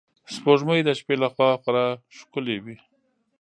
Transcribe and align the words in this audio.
سپوږمۍ 0.33 0.79
د 0.85 0.89
شپې 0.99 1.15
له 1.23 1.27
خوا 1.33 1.49
خورا 1.61 1.87
ښکلی 2.17 2.57
وي 2.63 2.77